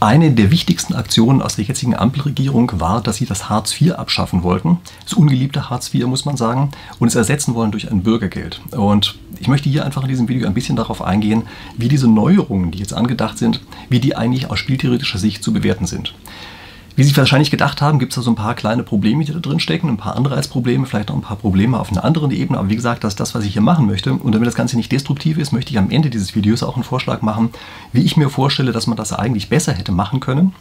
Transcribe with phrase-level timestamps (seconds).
[0.00, 4.44] Eine der wichtigsten Aktionen aus der jetzigen Ampelregierung war, dass sie das Hartz IV abschaffen
[4.44, 4.78] wollten.
[5.02, 8.60] Das ungeliebte Hartz IV, muss man sagen, und es ersetzen wollen durch ein Bürgergeld.
[8.70, 11.42] Und ich möchte hier einfach in diesem Video ein bisschen darauf eingehen,
[11.76, 15.86] wie diese Neuerungen, die jetzt angedacht sind, wie die eigentlich aus spieltheoretischer Sicht zu bewerten
[15.86, 16.14] sind.
[16.98, 19.38] Wie Sie wahrscheinlich gedacht haben, gibt es da so ein paar kleine Probleme, die da
[19.38, 22.58] drin stecken, ein paar Anreizprobleme, vielleicht auch ein paar Probleme auf einer anderen Ebene.
[22.58, 24.14] Aber wie gesagt, das ist das, was ich hier machen möchte.
[24.14, 26.82] Und damit das Ganze nicht destruktiv ist, möchte ich am Ende dieses Videos auch einen
[26.82, 27.50] Vorschlag machen,
[27.92, 30.54] wie ich mir vorstelle, dass man das eigentlich besser hätte machen können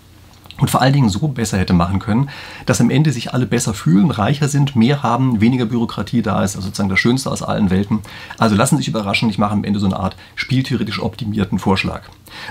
[0.59, 2.29] und vor allen Dingen so besser hätte machen können,
[2.65, 6.55] dass am Ende sich alle besser fühlen, reicher sind, mehr haben, weniger Bürokratie da ist,
[6.55, 7.99] also sozusagen das Schönste aus allen Welten.
[8.37, 12.03] Also lassen Sie sich überraschen, ich mache am Ende so eine Art spieltheoretisch optimierten Vorschlag.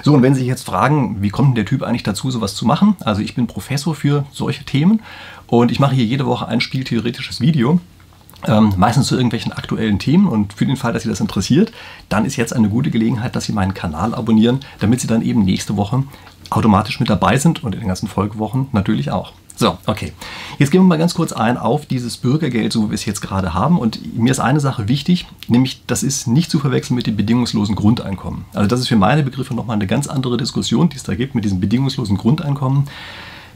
[0.03, 2.55] So, und wenn Sie sich jetzt fragen, wie kommt denn der Typ eigentlich dazu, sowas
[2.55, 2.97] zu machen?
[3.01, 5.03] Also ich bin Professor für solche Themen
[5.47, 7.81] und ich mache hier jede Woche ein spieltheoretisches Video.
[8.47, 11.73] Ähm, meistens zu irgendwelchen aktuellen Themen und für den Fall, dass Sie das interessiert,
[12.09, 15.45] dann ist jetzt eine gute Gelegenheit, dass Sie meinen Kanal abonnieren, damit Sie dann eben
[15.45, 16.05] nächste Woche
[16.51, 19.33] automatisch mit dabei sind und in den ganzen Folgewochen natürlich auch.
[19.59, 20.13] So, okay.
[20.59, 23.23] Jetzt gehen wir mal ganz kurz ein auf dieses Bürgergeld, so wie wir es jetzt
[23.23, 23.79] gerade haben.
[23.79, 27.75] Und mir ist eine Sache wichtig, nämlich das ist nicht zu verwechseln mit dem bedingungslosen
[27.75, 28.45] Grundeinkommen.
[28.53, 31.35] Also das ist für meine Begriffe nochmal eine ganz andere Diskussion, die es da gibt
[31.35, 32.87] mit diesem bedingungslosen Grundeinkommen.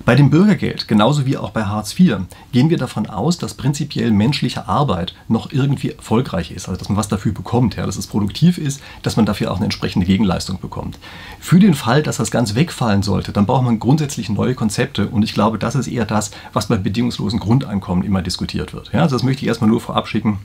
[0.06, 2.20] Bei dem Bürgergeld, genauso wie auch bei Hartz IV,
[2.52, 6.96] gehen wir davon aus, dass prinzipiell menschliche Arbeit noch irgendwie erfolgreich ist, also dass man
[6.96, 10.58] was dafür bekommt, ja, dass es produktiv ist, dass man dafür auch eine entsprechende Gegenleistung
[10.58, 10.98] bekommt.
[11.38, 15.22] Für den Fall, dass das ganz wegfallen sollte, dann braucht man grundsätzlich neue Konzepte und
[15.22, 18.90] ich glaube, das ist eher das, was beim bedingungslosen Grundeinkommen immer diskutiert wird.
[18.92, 20.38] Ja, also das möchte ich erstmal nur vorab schicken.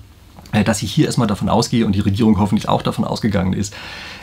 [0.56, 3.74] Äh, dass ich hier erstmal davon ausgehe und die Regierung hoffentlich auch davon ausgegangen ist,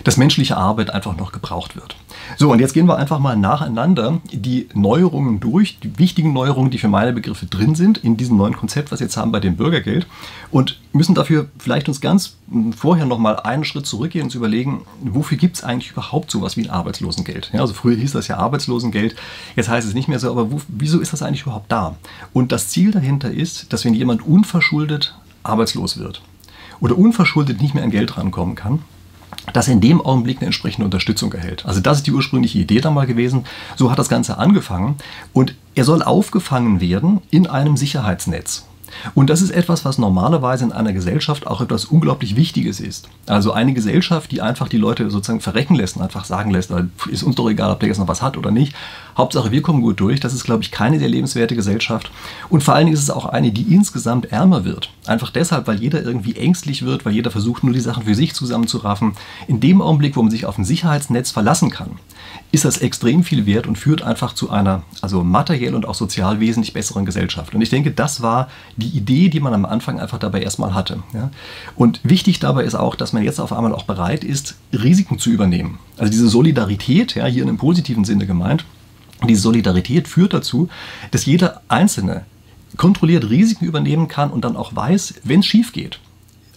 [0.03, 1.95] dass menschliche Arbeit einfach noch gebraucht wird.
[2.39, 6.79] So, und jetzt gehen wir einfach mal nacheinander die Neuerungen durch, die wichtigen Neuerungen, die
[6.79, 9.57] für meine Begriffe drin sind in diesem neuen Konzept, was wir jetzt haben bei dem
[9.57, 10.07] Bürgergeld
[10.51, 12.37] und müssen dafür vielleicht uns ganz
[12.77, 16.65] vorher nochmal einen Schritt zurückgehen und uns überlegen, wofür gibt es eigentlich überhaupt sowas wie
[16.65, 17.51] ein Arbeitslosengeld?
[17.53, 19.17] Ja, also früher hieß das ja Arbeitslosengeld,
[19.57, 21.97] jetzt heißt es nicht mehr so, aber wo, wieso ist das eigentlich überhaupt da?
[22.33, 26.23] Und das Ziel dahinter ist, dass wenn jemand unverschuldet arbeitslos wird
[26.81, 28.81] oder unverschuldet nicht mehr an Geld rankommen kann,
[29.53, 31.65] dass er in dem Augenblick eine entsprechende Unterstützung erhält.
[31.65, 33.45] Also das ist die ursprüngliche Idee da mal gewesen.
[33.77, 34.97] So hat das Ganze angefangen
[35.33, 38.67] und er soll aufgefangen werden in einem Sicherheitsnetz.
[39.15, 43.09] Und das ist etwas, was normalerweise in einer Gesellschaft auch etwas unglaublich Wichtiges ist.
[43.27, 46.71] Also eine Gesellschaft, die einfach die Leute sozusagen verrecken lässt und einfach sagen lässt,
[47.11, 48.75] ist uns doch egal, ob der jetzt noch was hat oder nicht.
[49.17, 50.21] Hauptsache, wir kommen gut durch.
[50.21, 52.11] Das ist, glaube ich, keine sehr lebenswerte Gesellschaft.
[52.49, 54.91] Und vor allen Dingen ist es auch eine, die insgesamt ärmer wird.
[55.07, 58.35] Einfach deshalb, weil jeder irgendwie ängstlich wird, weil jeder versucht, nur die Sachen für sich
[58.35, 59.13] zusammenzuraffen.
[59.49, 61.99] In dem Augenblick, wo man sich auf ein Sicherheitsnetz verlassen kann,
[62.51, 66.41] ist das extrem viel wert und führt einfach zu einer, also materiell und auch sozial
[66.41, 67.55] wesentlich besseren Gesellschaft.
[67.55, 71.03] Und ich denke, das war die Idee, die man am Anfang einfach dabei erstmal hatte.
[71.15, 71.31] Ja?
[71.77, 75.31] Und wichtig dabei ist auch, dass man jetzt auf einmal auch bereit ist, Risiken zu
[75.31, 75.79] übernehmen.
[75.97, 78.65] Also diese Solidarität, ja, hier in einem positiven Sinne gemeint,
[79.29, 80.69] diese Solidarität führt dazu,
[81.11, 82.25] dass jeder Einzelne
[82.77, 85.99] kontrolliert Risiken übernehmen kann und dann auch weiß, wenn es schief geht,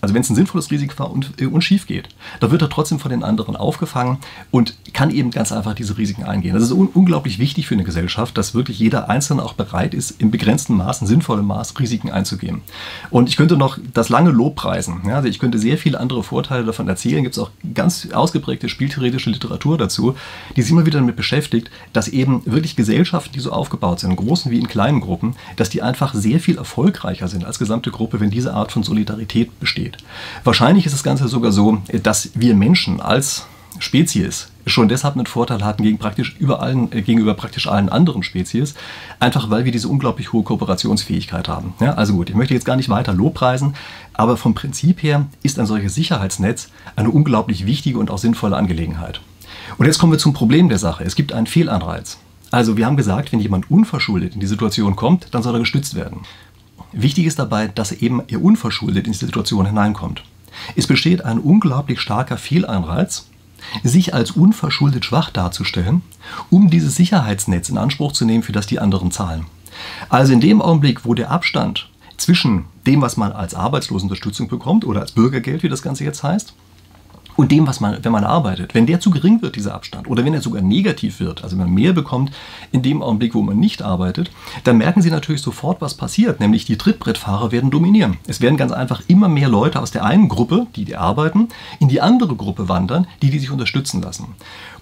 [0.05, 2.69] also wenn es ein sinnvolles Risiko war und, äh, und schief geht, da wird er
[2.69, 4.19] trotzdem von den anderen aufgefangen
[4.51, 6.53] und kann eben ganz einfach diese Risiken eingehen.
[6.53, 10.21] Das ist un unglaublich wichtig für eine Gesellschaft, dass wirklich jeder Einzelne auch bereit ist,
[10.21, 12.61] im begrenzten Maß, in sinnvollem Maß Risiken einzugehen.
[13.09, 15.01] Und ich könnte noch das lange Lob preisen.
[15.07, 17.23] Ja, also ich könnte sehr viele andere Vorteile davon erzählen.
[17.23, 20.15] Gibt es auch ganz ausgeprägte spieltheoretische Literatur dazu,
[20.55, 24.17] die sich immer wieder damit beschäftigt, dass eben wirklich Gesellschaften, die so aufgebaut sind, in
[24.17, 28.19] großen wie in kleinen Gruppen, dass die einfach sehr viel erfolgreicher sind als gesamte Gruppe,
[28.19, 29.94] wenn diese Art von Solidarität besteht.
[30.43, 33.47] Wahrscheinlich ist das Ganze sogar so, dass wir Menschen als
[33.79, 38.73] Spezies schon deshalb einen Vorteil hatten gegen praktisch über äh, gegenüber praktisch allen anderen Spezies,
[39.19, 41.73] einfach weil wir diese unglaublich hohe Kooperationsfähigkeit haben.
[41.79, 43.75] Ja, also gut, ich möchte jetzt gar nicht weiter Lobpreisen,
[44.13, 49.21] aber vom Prinzip her ist ein solches Sicherheitsnetz eine unglaublich wichtige und auch sinnvolle Angelegenheit.
[49.77, 51.03] Und jetzt kommen wir zum Problem der Sache.
[51.03, 52.17] Es gibt einen Fehlanreiz.
[52.51, 55.95] Also wir haben gesagt, wenn jemand unverschuldet in die Situation kommt, dann soll er gestützt
[55.95, 56.21] werden.
[56.95, 60.23] Wichtig ist dabei, dass er eben eher unverschuldet in die Situation hineinkommt.
[60.77, 63.27] Es besteht ein unglaublich starker Fehlanreiz,
[63.83, 66.03] sich als unverschuldet schwach darzustellen,
[66.49, 69.45] um dieses Sicherheitsnetz in Anspruch zu nehmen, für das die anderen zahlen.
[70.07, 75.01] Also in dem Augenblick, wo der Abstand zwischen dem, was man als Arbeitslosenunterstützung bekommt oder
[75.01, 76.53] als Bürgergeld, wie das Ganze jetzt heißt,
[77.35, 80.23] und dem, was man, wenn man arbeitet, wenn der zu gering wird, dieser Abstand, oder
[80.25, 82.31] wenn er sogar negativ wird, also wenn man mehr bekommt
[82.71, 84.31] in dem Augenblick, wo man nicht arbeitet,
[84.63, 88.17] dann merken Sie natürlich sofort, was passiert, nämlich die Trittbrettfahrer werden dominieren.
[88.27, 91.49] Es werden ganz einfach immer mehr Leute aus der einen Gruppe, die, die arbeiten,
[91.79, 94.27] in die andere Gruppe wandern, die, die sich unterstützen lassen.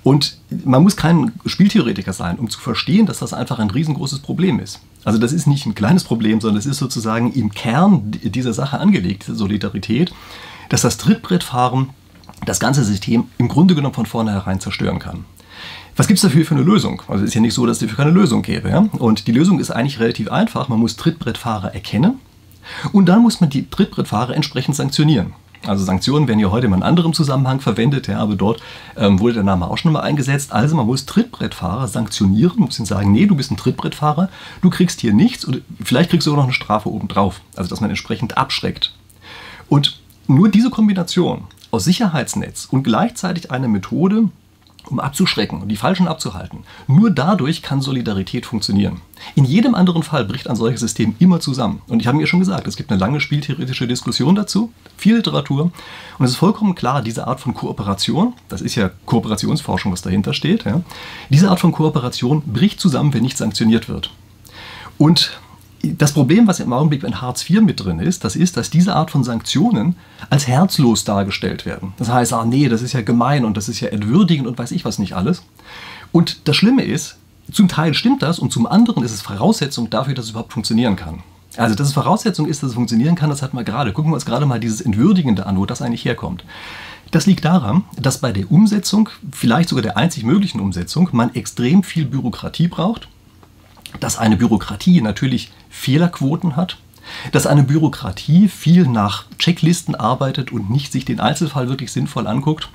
[0.04, 4.60] Und man muss kein Spieltheoretiker sein, um zu verstehen, dass das einfach ein riesengroßes Problem
[4.60, 4.82] ist.
[5.06, 8.80] Also das ist nicht ein kleines Problem, sondern es ist sozusagen im Kern dieser Sache
[8.80, 10.14] angelegt, diese Solidarität,
[10.70, 11.90] dass das Trittbrettfahren
[12.46, 15.26] das ganze System im Grunde genommen von vornherein zerstören kann.
[15.96, 17.04] Was gibt es dafür für eine Lösung?
[17.08, 18.70] Also es ist ja nicht so, dass es dafür keine Lösung gäbe.
[18.70, 18.88] Ja?
[18.98, 20.68] Und die Lösung ist eigentlich relativ einfach.
[20.68, 22.20] Man muss Trittbrettfahrer erkennen
[22.92, 25.34] und dann muss man die Trittbrettfahrer entsprechend sanktionieren.
[25.66, 28.62] Also Sanktionen werden ja heute in einem anderen Zusammenhang verwendet, ja, aber dort
[28.98, 30.52] ähm, wurde der Name auch schon mal eingesetzt.
[30.52, 34.30] Also man muss Trittbrettfahrer sanktionieren, muss ihnen sagen, nee, du bist ein Trittbrettfahrer,
[34.62, 37.40] du kriegst hier nichts oder vielleicht kriegst du auch noch eine Strafe obendrauf.
[37.56, 38.94] Also dass man entsprechend abschreckt.
[39.70, 44.30] Und nur diese Kombination aus Sicherheitsnetz und gleichzeitig eine Methode,
[44.86, 46.60] um abzuschrecken und die Falschen abzuhalten.
[46.88, 49.02] Nur dadurch kann Solidarität funktionieren.
[49.34, 51.82] In jedem anderen Fall bricht ein solches System immer zusammen.
[51.88, 55.72] Und ich habe mir schon gesagt, es gibt eine lange spieltheoretische Diskussion dazu, viel Literatur.
[56.20, 60.34] Und es ist vollkommen klar, diese Art von Kooperation, das ist ja Kooperationsforschung, was dahinter
[60.34, 60.82] steht, ja,
[61.30, 64.12] diese Art von Kooperation bricht zusammen, wenn nicht sanktioniert wird.
[65.00, 65.40] Und
[65.84, 68.96] das Problem, was im Augenblick in Hartz IV mit drin ist, das ist, dass diese
[68.96, 69.98] Art von Sanktionen
[70.30, 71.94] als herzlos dargestellt werden.
[71.98, 74.72] Das heißt, ah nee, das ist ja gemein und das ist ja entwürdigend und weiß
[74.72, 75.44] ich was nicht alles.
[76.14, 77.18] Und das Schlimme ist,
[77.52, 80.96] zum Teil stimmt das und zum anderen ist es Voraussetzung dafür, dass es überhaupt funktionieren
[80.96, 81.22] kann.
[81.58, 83.92] Also, dass es Voraussetzung ist, dass es funktionieren kann, das hatten wir gerade.
[83.92, 86.46] Gucken wir uns gerade mal dieses Entwürdigende an, wo das eigentlich herkommt.
[87.12, 91.84] Das liegt daran, dass bei der Umsetzung, vielleicht sogar der einzig möglichen Umsetzung, man extrem
[91.84, 93.08] viel Bürokratie braucht
[94.00, 96.78] dass eine Bürokratie natürlich Fehlerquoten hat,
[97.32, 102.70] dass eine Bürokratie viel nach Checklisten arbeitet und nicht sich den Einzelfall wirklich sinnvoll anguckt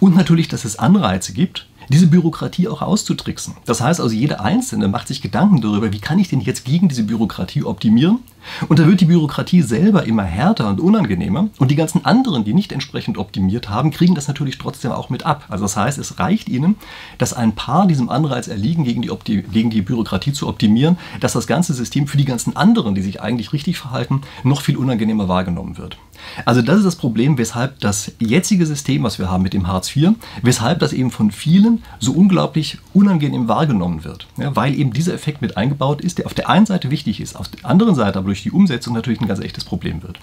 [0.00, 3.54] und natürlich, dass es Anreize gibt, diese Bürokratie auch auszutricksen.
[3.64, 6.88] Das heißt also, jeder Einzelne macht sich Gedanken darüber, wie kann ich denn jetzt gegen
[6.88, 8.20] diese Bürokratie optimieren?
[8.68, 11.48] Und da wird die Bürokratie selber immer härter und unangenehmer.
[11.58, 15.24] Und die ganzen anderen, die nicht entsprechend optimiert haben, kriegen das natürlich trotzdem auch mit
[15.24, 15.44] ab.
[15.48, 16.76] Also das heißt, es reicht ihnen,
[17.18, 21.32] dass ein paar diesem Anreiz erliegen, gegen die, Opti gegen die Bürokratie zu optimieren, dass
[21.32, 25.28] das ganze System für die ganzen anderen, die sich eigentlich richtig verhalten, noch viel unangenehmer
[25.28, 25.98] wahrgenommen wird.
[26.44, 29.94] Also das ist das Problem, weshalb das jetzige System, was wir haben mit dem Hartz
[29.94, 34.26] IV, weshalb das eben von vielen so unglaublich unangenehm wahrgenommen wird.
[34.36, 37.36] Ja, weil eben dieser Effekt mit eingebaut ist, der auf der einen Seite wichtig ist,
[37.36, 40.18] auf der anderen Seite aber durch die Umsetzung natürlich ein ganz echtes Problem wird.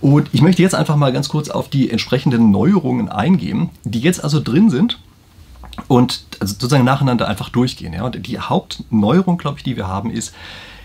[0.00, 4.22] Und ich möchte jetzt einfach mal ganz kurz auf die entsprechenden Neuerungen eingehen, die jetzt
[4.22, 4.98] also drin sind
[5.88, 7.92] und also sozusagen nacheinander einfach durchgehen.
[7.92, 8.04] Ja.
[8.04, 10.34] Und die Hauptneuerung, glaube ich, die wir haben, ist,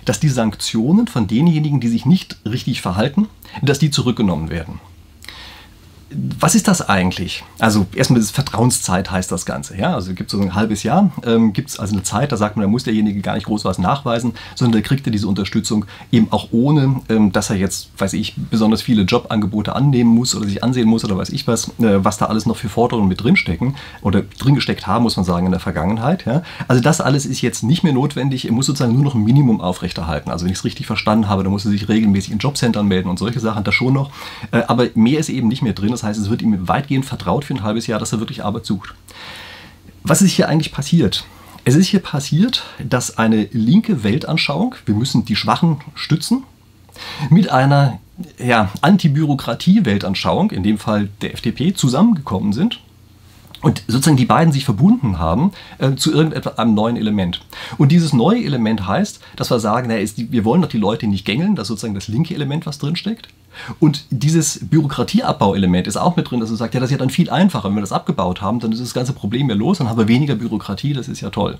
[0.05, 3.27] dass die Sanktionen von denjenigen, die sich nicht richtig verhalten,
[3.61, 4.79] dass die zurückgenommen werden
[6.09, 7.43] was ist das eigentlich?
[7.59, 9.77] Also erstmal ist Vertrauenszeit heißt das Ganze.
[9.77, 9.93] Ja?
[9.93, 12.55] Also gibt es so ein halbes Jahr, ähm, gibt es also eine Zeit, da sagt
[12.55, 15.85] man, da muss derjenige gar nicht groß was nachweisen, sondern da kriegt er diese Unterstützung
[16.11, 20.45] eben auch ohne, ähm, dass er jetzt, weiß ich, besonders viele Jobangebote annehmen muss oder
[20.45, 23.21] sich ansehen muss oder weiß ich was, äh, was da alles noch für Forderungen mit
[23.21, 26.25] drinstecken oder drin gesteckt haben, muss man sagen, in der Vergangenheit.
[26.25, 26.41] Ja?
[26.69, 29.59] Also das alles ist jetzt nicht mehr notwendig, er muss sozusagen nur noch ein Minimum
[29.59, 30.31] aufrechterhalten.
[30.31, 33.09] Also wenn ich es richtig verstanden habe, dann muss er sich regelmäßig in Jobcentern melden
[33.09, 34.11] und solche Sachen, das schon noch.
[34.51, 35.96] Äh, aber mehr ist eben nicht mehr drin.
[35.97, 38.67] Das heißt, es wird ihm weitgehend vertraut für ein halbes Jahr, dass er wirklich Arbeit
[38.67, 38.93] sucht.
[40.03, 41.25] Was ist hier eigentlich passiert?
[41.65, 46.43] Es ist hier passiert, dass eine linke Weltanschauung, wir müssen die Schwachen stützen,
[47.31, 47.99] mit einer
[48.37, 52.79] ja, Anti-Bürokratie-Weltanschauung, in dem Fall der FDP, zusammengekommen sind
[53.61, 57.41] und sozusagen die beiden sich verbunden haben äh, zu irgendeinem neuen Element.
[57.77, 61.07] Und dieses neue Element heißt, dass wir sagen, na, ist, wir wollen doch die Leute
[61.07, 63.29] nicht gängeln, das ist sozusagen das linke Element, was drinsteckt.
[63.79, 67.09] Und dieses Bürokratieabbau-Element ist auch mit drin, dass man sagt, ja, das ist ja dann
[67.09, 67.69] viel einfacher.
[67.69, 70.07] Wenn wir das abgebaut haben, dann ist das ganze Problem ja los, dann haben wir
[70.07, 71.57] weniger Bürokratie, das ist ja toll.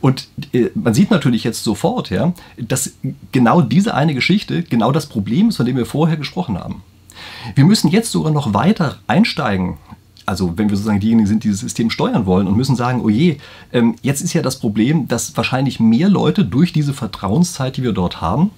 [0.00, 2.92] Und äh, man sieht natürlich jetzt sofort, ja, dass
[3.30, 6.82] genau diese eine Geschichte genau das Problem ist, von dem wir vorher gesprochen haben.
[7.54, 9.78] Wir müssen jetzt sogar noch weiter einsteigen
[10.26, 13.08] also wenn wir sozusagen diejenigen sind, die das System steuern wollen und müssen sagen, oh
[13.08, 13.38] je,
[13.72, 17.92] ähm, jetzt ist ja das Problem, dass wahrscheinlich mehr Leute durch diese Vertrauenszeit, die wir
[17.92, 18.50] dort haben,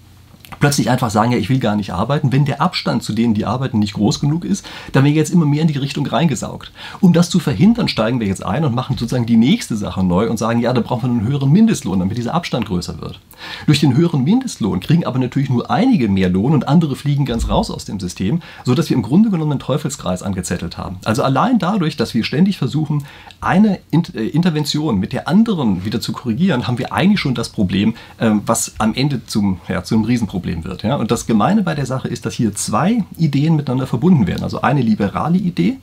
[0.61, 3.45] plötzlich einfach sagen, ja, ich will gar nicht arbeiten, wenn der Abstand zu denen, die
[3.45, 6.73] arbeiten, nicht groß genug ist, dann werden wir jetzt immer mehr in die Richtung reingesaugt.
[7.01, 10.31] Um das zu verhindern, steigen wir jetzt ein und machen sozusagen die nächste Sache neu
[10.31, 13.21] und sagen, ja, da brauchen wir einen höheren Mindestlohn, damit dieser Abstand größer wird.
[13.67, 17.49] Durch den höheren Mindestlohn kriegen aber natürlich nur einige mehr Lohn und andere fliegen ganz
[17.49, 20.97] raus aus dem System, sodass wir im Grunde genommen einen Teufelskreis angezettelt haben.
[21.05, 23.05] Also allein dadurch, dass wir ständig versuchen,
[23.41, 27.95] eine äh, Intervention mit der anderen wieder zu korrigieren, haben wir eigentlich schon das Problem,
[28.19, 30.83] ähm, was am Ende zum, ja, zum Riesenproblem Problem wird.
[30.83, 30.97] Ja?
[30.97, 34.43] Und das Gemeine bei der Sache ist, dass hier zwei Ideen miteinander verbunden werden.
[34.43, 35.79] Also eine liberale Idee,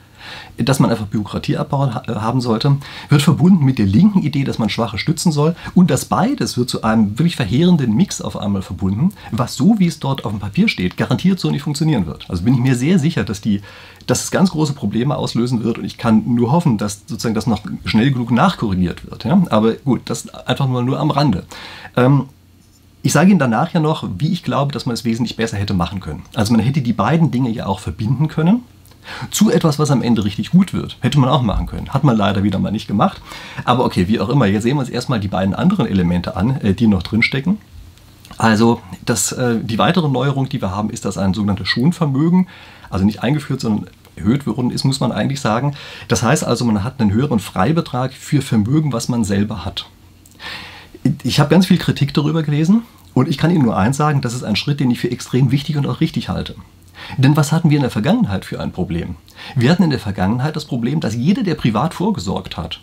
[0.57, 2.77] dass man einfach Bürokratieabbau äh, haben sollte,
[3.09, 5.55] wird verbunden mit der linken Idee, dass man Schwache stützen soll.
[5.73, 9.87] Und das beides wird zu einem wirklich verheerenden Mix auf einmal verbunden, was so, wie
[9.87, 12.29] es dort auf dem Papier steht, garantiert so nicht funktionieren wird.
[12.29, 13.61] Also bin ich mir sehr sicher, dass, die,
[14.05, 17.47] dass es ganz große Probleme auslösen wird und ich kann nur hoffen, dass sozusagen das
[17.47, 19.23] noch schnell genug nachkorrigiert wird.
[19.23, 19.41] Ja?
[19.49, 21.45] Aber gut, das einfach nur, nur am Rande.
[21.97, 22.25] Ähm,
[23.03, 25.73] ich sage Ihnen danach ja noch, wie ich glaube, dass man es wesentlich besser hätte
[25.73, 26.23] machen können.
[26.35, 28.63] Also man hätte die beiden Dinge ja auch verbinden können.
[29.31, 30.97] zu etwas, was am Ende richtig gut wird.
[31.01, 31.89] Hätte man auch machen können.
[31.89, 33.19] Hat man leider wieder mal nicht gemacht.
[33.65, 34.45] Aber okay, wie auch immer.
[34.45, 37.57] Jetzt sehen wir uns erstmal die beiden anderen Elemente an, äh, die noch drinstecken.
[38.37, 42.47] Also das, äh, die weitere Neuerung, die wir haben, ist, dass ein sogenanntes Schonvermögen,
[42.89, 45.75] also nicht eingeführt, sondern erhöht worden ist, muss man eigentlich sagen.
[46.07, 49.85] Das heißt also, man hat einen höheren Freibetrag für Vermögen, was man selber hat.
[51.23, 54.33] Ich habe ganz viel Kritik darüber gelesen und ich kann Ihnen nur eins sagen, das
[54.33, 56.55] ist ein Schritt, den ich für extrem wichtig und auch richtig halte.
[57.17, 59.15] Denn was hatten wir in der Vergangenheit für ein Problem?
[59.55, 62.81] Wir hatten in der Vergangenheit das Problem, dass jeder, der privat vorgesorgt hat,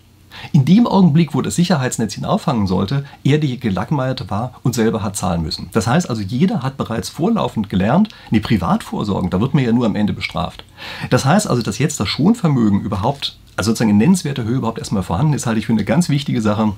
[0.52, 5.02] in dem Augenblick, wo das Sicherheitsnetz ihn auffangen sollte, er die Gelackmeierte war und selber
[5.02, 5.68] hat zahlen müssen.
[5.72, 9.86] Das heißt also, jeder hat bereits vorlaufend gelernt, nee, Privatvorsorgen, da wird man ja nur
[9.86, 10.64] am Ende bestraft.
[11.10, 15.02] Das heißt also, dass jetzt das Schonvermögen überhaupt, also sozusagen in nennenswerter Höhe überhaupt erstmal
[15.02, 16.72] vorhanden ist, halte ich für eine ganz wichtige Sache.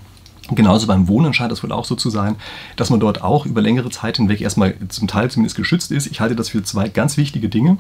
[0.51, 2.37] Genauso beim Wohnen scheint das wohl auch so zu sein,
[2.77, 6.07] dass man dort auch über längere Zeit hinweg erstmal zum Teil zumindest geschützt ist.
[6.07, 7.79] Ich halte das für zwei ganz wichtige Dinge.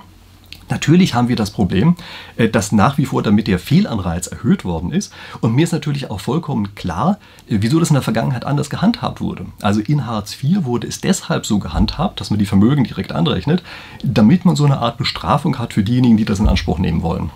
[0.70, 1.96] Natürlich haben wir das Problem,
[2.36, 5.12] äh, dass nach wie vor damit der Fehlanreiz erhöht worden ist.
[5.40, 9.20] Und mir ist natürlich auch vollkommen klar, äh, wieso das in der Vergangenheit anders gehandhabt
[9.20, 9.46] wurde.
[9.60, 13.62] Also in Hartz IV wurde es deshalb so gehandhabt, dass man die Vermögen direkt anrechnet,
[14.04, 17.30] damit man so eine Art Bestrafung hat für diejenigen, die das in Anspruch nehmen wollen.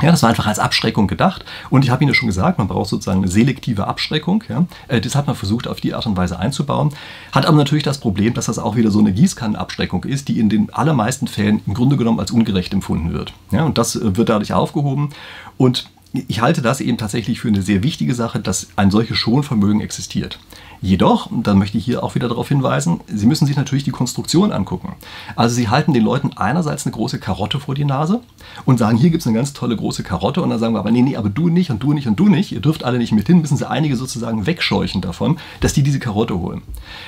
[0.00, 1.44] Ja, das war einfach als Abschreckung gedacht.
[1.70, 4.44] Und ich habe Ihnen ja schon gesagt, man braucht sozusagen eine selektive Abschreckung.
[4.48, 4.66] Ja.
[4.86, 6.92] Äh, das hat man versucht, auf die Art und Weise einzubauen.
[7.32, 10.48] Hat aber natürlich das Problem, dass das auch wieder so eine Gießkannenabschreckung ist, die in
[10.48, 13.32] den allermeisten Fällen im Grunde genommen als ungerecht empfunden wird.
[13.50, 15.10] Ja, und das äh, wird dadurch aufgehoben.
[15.56, 19.80] Und ich halte das eben tatsächlich für eine sehr wichtige Sache, dass ein solches Schonvermögen
[19.80, 20.38] existiert.
[20.80, 23.90] Jedoch, und dann möchte ich hier auch wieder darauf hinweisen, Sie müssen sich natürlich die
[23.90, 24.94] Konstruktion angucken.
[25.34, 28.20] Also Sie halten den Leuten einerseits eine große Karotte vor die Nase
[28.64, 30.90] und sagen, hier gibt es eine ganz tolle große Karotte und dann sagen wir aber,
[30.90, 33.12] nee, nee, aber du nicht und du nicht und du nicht, ihr dürft alle nicht
[33.12, 36.62] mit hin, müssen Sie einige sozusagen wegscheuchen davon, dass die diese Karotte holen.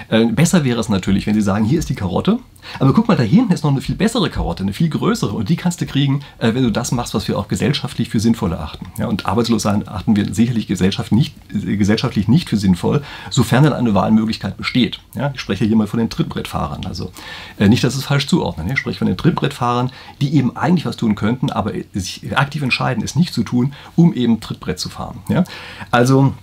[0.08, 2.38] Äh, besser wäre es natürlich, wenn Sie sagen, hier ist die Karotte,
[2.78, 5.48] aber guck mal, da hinten ist noch eine viel bessere Karotte, eine viel größere und
[5.48, 8.52] die kannst du kriegen, äh, wenn du das machst, was wir auch gesellschaftlich für sinnvoll
[8.52, 8.86] erachten.
[8.98, 13.64] Ja, und arbeitslos sein achten wir sicherlich gesellschaftlich nicht, äh, gesellschaftlich nicht für sinnvoll, sofern
[13.64, 15.00] dann eine Wahlmöglichkeit besteht.
[15.14, 16.86] Ja, ich spreche hier mal von den Trittbrettfahrern.
[16.86, 17.12] Also
[17.58, 18.70] äh, nicht, dass es falsch zuordnen.
[18.70, 19.90] Ich spreche von den Trittbrettfahrern,
[20.20, 24.12] die eben eigentlich was tun könnten, aber sich aktiv entscheiden, es nicht zu tun, um
[24.14, 25.18] eben Trittbrett zu fahren.
[25.28, 25.44] Ja?
[25.90, 26.34] Also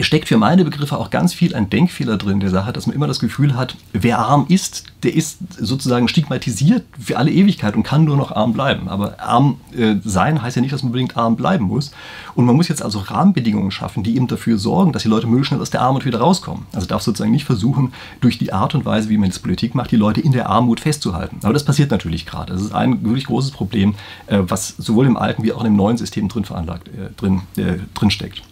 [0.00, 3.06] steckt für meine Begriffe auch ganz viel ein Denkfehler drin der Sache, dass man immer
[3.06, 8.04] das Gefühl hat, wer arm ist, der ist sozusagen stigmatisiert für alle Ewigkeit und kann
[8.04, 8.88] nur noch arm bleiben.
[8.88, 11.90] Aber arm äh, sein heißt ja nicht, dass man unbedingt arm bleiben muss.
[12.34, 15.48] Und man muss jetzt also Rahmenbedingungen schaffen, die eben dafür sorgen, dass die Leute möglichst
[15.48, 16.66] schnell aus der Armut wieder rauskommen.
[16.72, 19.90] Also darf sozusagen nicht versuchen, durch die Art und Weise, wie man das Politik macht,
[19.90, 21.38] die Leute in der Armut festzuhalten.
[21.42, 22.52] Aber das passiert natürlich gerade.
[22.52, 23.94] Das ist ein wirklich großes Problem,
[24.26, 27.78] äh, was sowohl im alten wie auch im neuen System drin veranlagt, äh, drin, äh,
[27.94, 28.42] drin steckt.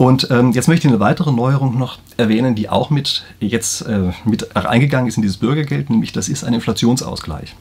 [0.00, 4.12] Und ähm, jetzt möchte ich eine weitere Neuerung noch erwähnen, die auch mit jetzt äh,
[4.24, 7.54] mit eingegangen ist in dieses Bürgergeld, nämlich das ist ein Inflationsausgleich.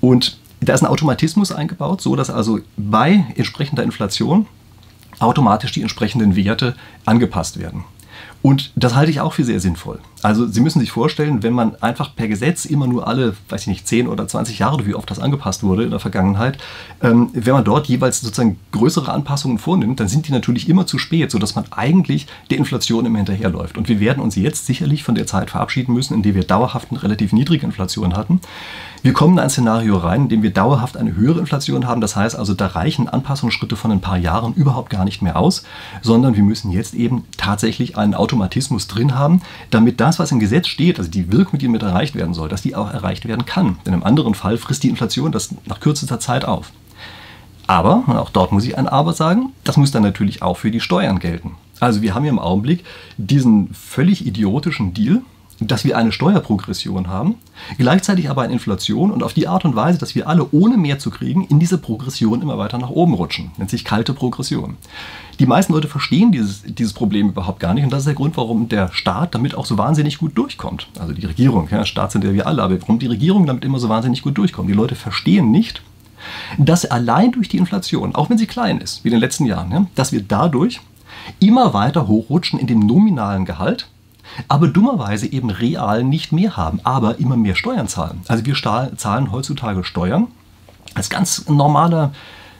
[0.00, 4.48] Und da ist ein Automatismus eingebaut, so dass also bei entsprechender Inflation
[5.20, 7.84] automatisch die entsprechenden Werte angepasst werden.
[8.42, 10.00] Und das halte ich auch für sehr sinnvoll.
[10.22, 13.66] Also Sie müssen sich vorstellen, wenn man einfach per Gesetz immer nur alle, weiß ich
[13.68, 16.58] nicht, 10 oder 20 Jahre, wie oft das angepasst wurde in der Vergangenheit,
[17.02, 20.98] ähm, wenn man dort jeweils sozusagen größere Anpassungen vornimmt, dann sind die natürlich immer zu
[20.98, 23.78] spät, sodass man eigentlich der Inflation immer hinterherläuft.
[23.78, 26.88] Und wir werden uns jetzt sicherlich von der Zeit verabschieden müssen, in der wir dauerhaft
[26.90, 28.40] eine relativ niedrige Inflation hatten.
[29.02, 32.00] Wir kommen in ein Szenario rein, in dem wir dauerhaft eine höhere Inflation haben.
[32.00, 35.62] Das heißt also, da reichen Anpassungsschritte von ein paar Jahren überhaupt gar nicht mehr aus,
[36.02, 40.68] sondern wir müssen jetzt eben tatsächlich einen Automatismus drin haben, damit das, was im Gesetz
[40.68, 43.78] steht, also die Wirkung, die damit erreicht werden soll, dass die auch erreicht werden kann.
[43.86, 46.72] Denn im anderen Fall frisst die Inflation das nach kürzester Zeit auf.
[47.66, 50.70] Aber, und auch dort muss ich ein Aber sagen, das muss dann natürlich auch für
[50.70, 51.52] die Steuern gelten.
[51.80, 52.84] Also wir haben hier im Augenblick
[53.18, 55.20] diesen völlig idiotischen Deal,
[55.60, 57.34] dass wir eine Steuerprogression haben,
[57.78, 60.98] gleichzeitig aber eine Inflation und auf die Art und Weise, dass wir alle ohne mehr
[60.98, 63.50] zu kriegen in diese Progression immer weiter nach oben rutschen.
[63.56, 64.76] Nennt sich kalte Progression.
[65.40, 68.36] Die meisten Leute verstehen dieses, dieses Problem überhaupt gar nicht und das ist der Grund,
[68.36, 70.88] warum der Staat damit auch so wahnsinnig gut durchkommt.
[70.98, 73.78] Also die Regierung, ja, Staat sind ja wir alle, aber warum die Regierung damit immer
[73.78, 74.68] so wahnsinnig gut durchkommt.
[74.68, 75.82] Die Leute verstehen nicht,
[76.56, 79.70] dass allein durch die Inflation, auch wenn sie klein ist, wie in den letzten Jahren,
[79.70, 80.80] ja, dass wir dadurch
[81.40, 83.88] immer weiter hochrutschen in dem nominalen Gehalt
[84.46, 88.20] aber dummerweise eben real nicht mehr haben, aber immer mehr Steuern zahlen.
[88.28, 90.28] Also wir zahlen heutzutage Steuern
[90.94, 92.12] als ganz normaler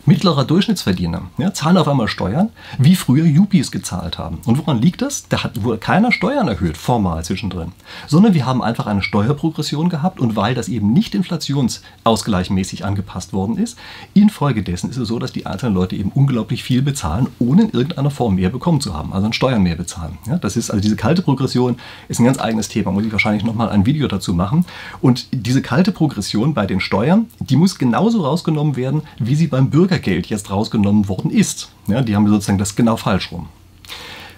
[0.09, 4.39] mittlerer Durchschnittsverdiener ja, zahlen auf einmal Steuern, wie früher Yuppies gezahlt haben.
[4.47, 5.29] Und woran liegt das?
[5.29, 7.73] Da hat wohl keiner Steuern erhöht, formal zwischendrin.
[8.07, 13.59] Sondern wir haben einfach eine Steuerprogression gehabt und weil das eben nicht inflationsausgleichmäßig angepasst worden
[13.59, 13.79] ist,
[14.15, 18.11] infolgedessen ist es so, dass die einzelnen Leute eben unglaublich viel bezahlen, ohne in irgendeiner
[18.11, 20.19] Form mehr bekommen zu haben, also an Steuern mehr bezahlen.
[20.27, 21.77] Ja, das ist also diese kalte Progression
[22.09, 24.65] ist ein ganz eigenes Thema, muss ich wahrscheinlich nochmal ein Video dazu machen.
[25.03, 29.71] Und diese kalte Progression bei den Steuern, die muss genauso rausgenommen werden, wie sie beim
[29.99, 31.71] Bürgergeld jetzt rausgenommen worden ist.
[31.87, 33.49] Ja, die haben sozusagen das genau falsch rum.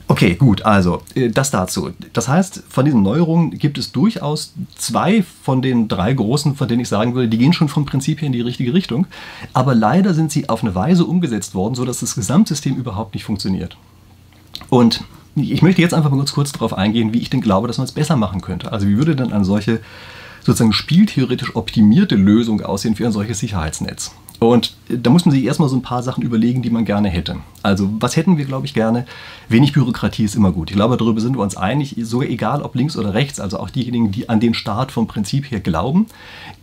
[0.08, 1.90] Okay, gut, also äh, das dazu.
[2.12, 6.80] Das heißt, von diesen Neuerungen gibt es durchaus zwei von den drei großen, von denen
[6.80, 9.06] ich sagen würde, die gehen schon vom Prinzip her in die richtige Richtung.
[9.52, 13.76] Aber leider sind sie auf eine Weise umgesetzt worden, sodass das Gesamtsystem überhaupt nicht funktioniert.
[14.68, 15.04] Und
[15.36, 17.84] ich möchte jetzt einfach mal ganz kurz darauf eingehen, wie ich denn glaube, dass man
[17.84, 18.72] es besser machen könnte.
[18.72, 19.78] Also wie würde denn eine solche
[20.42, 24.10] sozusagen spieltheoretisch optimierte Lösung aussehen für ein solches Sicherheitsnetz?
[24.40, 27.36] Und da muss man sich erstmal so ein paar Sachen überlegen, die man gerne hätte.
[27.62, 29.04] Also, was hätten wir, glaube ich, gerne?
[29.50, 30.70] Wenig Bürokratie ist immer gut.
[30.70, 33.68] Ich glaube, darüber sind wir uns einig, sogar egal ob links oder rechts, also auch
[33.68, 36.06] diejenigen, die an den Staat vom Prinzip her glauben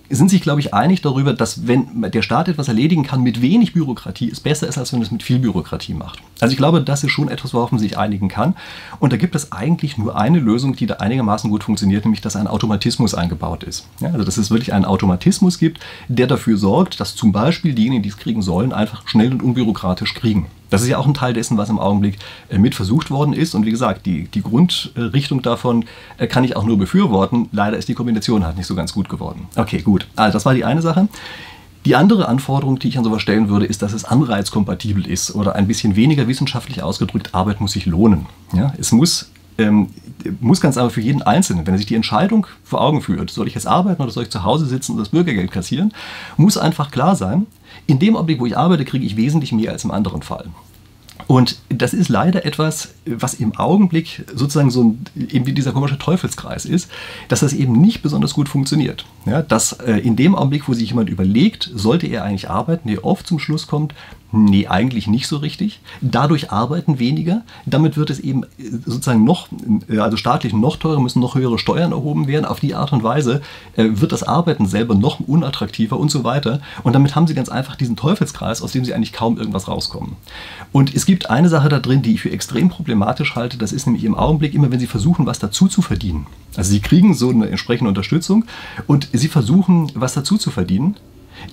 [0.09, 3.73] sind sich, glaube ich, einig darüber, dass wenn der Staat etwas erledigen kann mit wenig
[3.73, 6.19] Bürokratie, es besser ist, als wenn es mit viel Bürokratie macht.
[6.39, 8.55] Also ich glaube, das ist schon etwas, worauf man sich einigen kann.
[8.99, 12.35] Und da gibt es eigentlich nur eine Lösung, die da einigermaßen gut funktioniert, nämlich dass
[12.35, 13.87] ein Automatismus eingebaut ist.
[13.99, 18.03] Ja, also dass es wirklich einen Automatismus gibt, der dafür sorgt, dass zum Beispiel diejenigen,
[18.03, 20.47] die es kriegen sollen, einfach schnell und unbürokratisch kriegen.
[20.69, 22.17] Das ist ja auch ein Teil dessen, was im Augenblick
[22.49, 23.55] äh, mit versucht worden ist.
[23.55, 25.85] Und wie gesagt, die, die Grundrichtung davon
[26.17, 27.49] äh, kann ich auch nur befürworten.
[27.51, 29.47] Leider ist die Kombination halt nicht so ganz gut geworden.
[29.55, 30.07] Okay, gut.
[30.15, 31.07] Also das war die eine Sache.
[31.85, 35.55] Die andere Anforderung, die ich an sowas stellen würde, ist, dass es anreizkompatibel ist oder
[35.55, 38.25] ein bisschen weniger wissenschaftlich ausgedrückt, Arbeit muss sich lohnen.
[38.51, 39.87] Ja, es muss, ähm,
[40.39, 43.47] muss ganz einfach für jeden Einzelnen, wenn er sich die Entscheidung vor Augen führt, soll
[43.47, 45.93] ich jetzt arbeiten oder soll ich zu Hause sitzen und das Bürgergeld kassieren,
[46.37, 47.45] muss einfach klar sein,
[47.85, 50.45] in dem Augenblick, wo ich arbeite, kriege ich wesentlich mehr als im anderen Fall.
[51.25, 55.97] Und das ist leider etwas, was im Augenblick sozusagen so ein, eben wie dieser komische
[55.97, 56.89] Teufelskreis ist,
[57.27, 59.05] dass das eben nicht besonders gut funktioniert.
[59.25, 63.03] Ja, dass äh, in dem Augenblick, wo sich jemand überlegt, sollte er eigentlich arbeiten, der
[63.03, 63.93] oft zum Schluss kommt,
[64.31, 65.79] Nee, eigentlich nicht so richtig.
[66.01, 67.43] Dadurch arbeiten weniger.
[67.65, 68.47] Damit wird es eben äh,
[68.85, 69.47] sozusagen noch,
[69.89, 72.43] äh, also staatlich noch teurer, müssen noch höhere Steuern erhoben werden.
[72.43, 73.41] Auf die Art und Weise
[73.77, 76.59] äh, wird das Arbeiten selber noch unattraktiver und so weiter.
[76.83, 80.17] Und damit haben sie ganz einfach diesen Teufelskreis, aus dem sie eigentlich kaum irgendwas rauskommen.
[80.73, 83.57] Und es gibt eine Sache da drin, die ich für extrem problematisch halte.
[83.57, 86.27] Das ist nämlich im Augenblick immer, wenn sie versuchen, was dazu zu verdienen.
[86.57, 88.43] Also sie kriegen so eine entsprechende Unterstützung
[88.87, 90.97] und sie versuchen, was dazu zu verdienen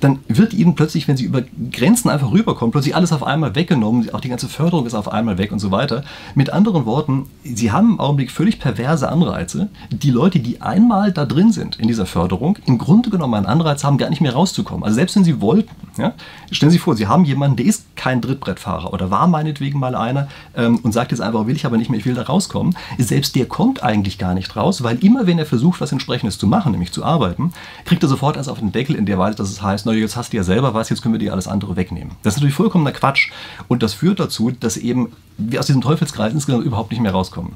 [0.00, 4.12] dann wird ihnen plötzlich, wenn sie über Grenzen einfach rüberkommen, plötzlich alles auf einmal weggenommen,
[4.14, 6.04] auch die ganze Förderung ist auf einmal weg und so weiter.
[6.34, 9.68] Mit anderen Worten, sie haben im Augenblick völlig perverse Anreize.
[9.90, 13.84] Die Leute, die einmal da drin sind in dieser Förderung, im Grunde genommen einen Anreiz
[13.84, 14.84] haben, gar nicht mehr rauszukommen.
[14.84, 16.14] Also selbst wenn sie wollten, ja,
[16.50, 19.94] stellen Sie sich vor, Sie haben jemanden, der ist kein Drittbrettfahrer oder war meinetwegen mal
[19.94, 22.76] einer ähm, und sagt jetzt einfach, will ich aber nicht mehr, ich will da rauskommen.
[22.98, 26.46] Selbst der kommt eigentlich gar nicht raus, weil immer wenn er versucht, was entsprechendes zu
[26.46, 27.54] machen, nämlich zu arbeiten,
[27.86, 30.16] kriegt er sofort erst auf den Deckel in der Weise, dass es heißt, na, jetzt
[30.16, 32.12] hast du ja selber was, jetzt können wir dir alles andere wegnehmen.
[32.22, 33.30] Das ist natürlich vollkommener Quatsch
[33.68, 37.54] und das führt dazu, dass eben wir aus diesem Teufelskreis insgesamt überhaupt nicht mehr rauskommen.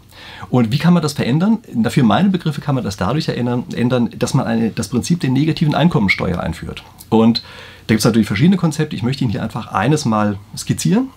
[0.49, 1.59] Und wie kann man das verändern?
[1.75, 5.75] Dafür meine Begriffe kann man das dadurch ändern, dass man eine, das Prinzip der negativen
[5.75, 6.85] Einkommensteuer einführt.
[7.11, 7.43] Und
[7.88, 8.94] da gibt es natürlich verschiedene Konzepte.
[8.94, 11.09] Ich möchte Ihnen hier einfach eines mal skizzieren.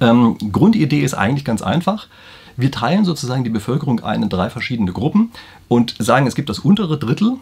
[0.00, 2.08] Ähm, Grundidee ist eigentlich ganz einfach.
[2.56, 5.30] Wir teilen sozusagen die Bevölkerung ein in drei verschiedene Gruppen
[5.68, 7.36] und sagen, es gibt das untere Drittel,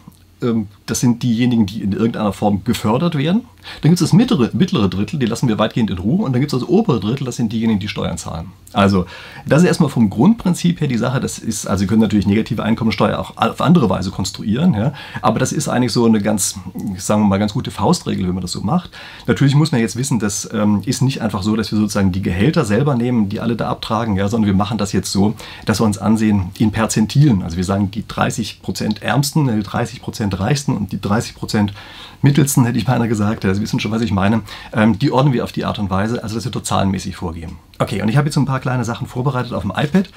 [0.85, 3.41] das sind diejenigen, die in irgendeiner Form gefördert werden.
[3.81, 6.25] Dann gibt es das mittlere, mittlere Drittel, die lassen wir weitgehend in Ruhe.
[6.25, 8.51] Und dann gibt es das obere Drittel, das sind diejenigen, die Steuern zahlen.
[8.73, 9.05] Also,
[9.45, 11.19] das ist erstmal vom Grundprinzip her die Sache.
[11.19, 15.39] Das ist, also Sie können natürlich negative Einkommensteuer auch auf andere Weise konstruieren, ja, aber
[15.39, 16.55] das ist eigentlich so eine ganz,
[16.97, 18.91] sagen wir mal, ganz gute Faustregel, wenn man das so macht.
[19.27, 22.21] Natürlich muss man jetzt wissen, das ähm, ist nicht einfach so, dass wir sozusagen die
[22.21, 25.33] Gehälter selber nehmen, die alle da abtragen, ja, sondern wir machen das jetzt so,
[25.65, 27.43] dass wir uns ansehen in Perzentilen.
[27.43, 30.01] Also wir sagen, die 30 Prozent Ärmsten, die 30
[30.39, 31.73] Reichsten und die 30 Prozent
[32.21, 34.41] Mittelsten, hätte ich beinahe gesagt, Sie wissen schon, was ich meine,
[34.73, 37.57] ähm, die ordnen wir auf die Art und Weise, also dass wir dort zahlenmäßig vorgehen.
[37.79, 40.09] Okay, und ich habe jetzt ein paar kleine Sachen vorbereitet auf dem iPad,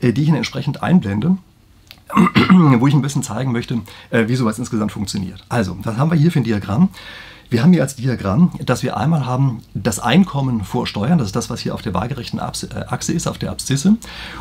[0.00, 1.36] äh, die ich Ihnen entsprechend einblende
[2.78, 3.80] wo ich ein bisschen zeigen möchte,
[4.10, 5.42] äh, wie sowas insgesamt funktioniert.
[5.48, 6.90] Also, das haben wir hier für ein Diagramm.
[7.52, 11.36] Wir haben hier als Diagramm, dass wir einmal haben das Einkommen vor Steuern, das ist
[11.36, 13.96] das, was hier auf der waagerechten äh, Achse ist, auf der Abszisse.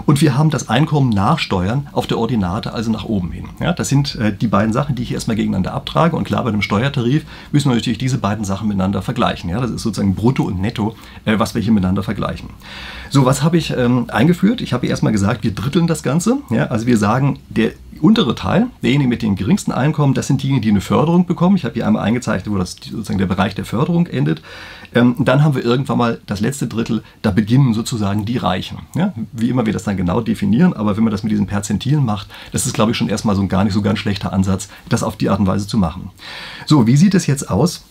[0.06, 3.50] Und wir haben das Einkommen nach Steuern auf der Ordinate, also nach oben hin.
[3.60, 6.16] Ja, das sind äh, die beiden Sachen, die ich erstmal gegeneinander abtrage.
[6.16, 9.50] Und klar, bei einem Steuertarif müssen wir natürlich diese beiden Sachen miteinander vergleichen.
[9.50, 10.96] Ja, das ist sozusagen Brutto und Netto,
[11.26, 12.50] äh, was wir hier miteinander vergleichen.
[13.10, 14.62] So, was habe ich ähm, eingeführt?
[14.62, 16.38] Ich habe erstmal gesagt, wir dritteln das Ganze.
[16.50, 20.64] Ja, also wir sagen, der untere Teil, derjenige mit dem geringsten Einkommen, das sind diejenigen,
[20.64, 21.56] die eine Förderung bekommen.
[21.56, 24.42] Ich habe hier einmal eingezeichnet, wo das sozusagen der Bereich der Förderung endet.
[24.94, 28.80] Ähm, dann haben wir irgendwann mal das letzte Drittel, da beginnen sozusagen die Reichen.
[28.96, 29.14] Ja?
[29.32, 32.28] Wie immer wir das dann genau definieren, aber wenn man das mit diesen Perzentilen macht,
[32.52, 35.04] das ist, glaube ich, schon erstmal so ein gar nicht so ganz schlechter Ansatz, das
[35.04, 36.12] auf die Art und Weise zu machen.
[36.66, 37.86] So, wie sieht es jetzt aus,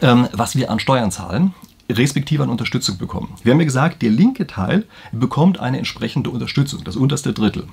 [0.00, 1.54] ähm, was wir an Steuern zahlen?
[1.90, 3.34] respektive an Unterstützung bekommen.
[3.42, 7.64] Wir haben ja gesagt, der linke Teil bekommt eine entsprechende Unterstützung, das unterste Drittel.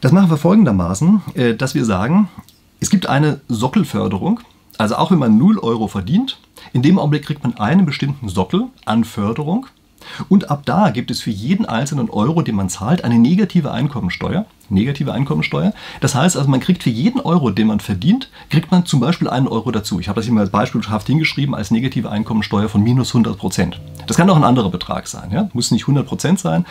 [0.00, 2.30] Das machen wir folgendermaßen, äh, dass wir sagen,
[2.80, 4.40] es gibt eine Sockelförderung,
[4.80, 6.38] also auch wenn man 0 Euro verdient,
[6.72, 9.66] in dem Augenblick kriegt man einen bestimmten Sockel an Förderung
[10.30, 14.46] und ab da gibt es für jeden einzelnen Euro, den man zahlt, eine negative Einkommensteuer.
[14.70, 15.74] Negative Einkommensteuer.
[16.00, 19.28] Das heißt also, man kriegt für jeden Euro, den man verdient, kriegt man zum Beispiel
[19.28, 20.00] einen Euro dazu.
[20.00, 23.80] Ich habe das hier mal beispielhaft hingeschrieben als negative Einkommensteuer von minus 100 Prozent.
[24.06, 25.30] Das kann auch ein anderer Betrag sein.
[25.32, 25.50] Ja?
[25.52, 26.64] Muss nicht 100 Prozent sein.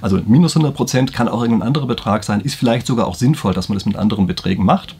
[0.00, 2.40] Also minus 100 Prozent kann auch irgendein anderer Betrag sein.
[2.40, 4.94] Ist vielleicht sogar auch sinnvoll, dass man das mit anderen Beträgen macht.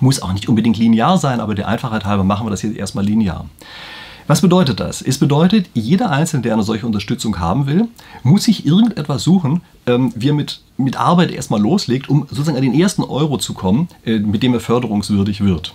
[0.00, 3.04] Muss auch nicht unbedingt linear sein, aber der Einfachheit halber machen wir das jetzt erstmal
[3.04, 3.46] linear.
[4.26, 5.02] Was bedeutet das?
[5.02, 7.86] Es bedeutet, jeder Einzelne, der eine solche Unterstützung haben will,
[8.24, 12.62] muss sich irgendetwas suchen, ähm, wie er mit, mit Arbeit erstmal loslegt, um sozusagen an
[12.62, 15.74] den ersten Euro zu kommen, äh, mit dem er förderungswürdig wird.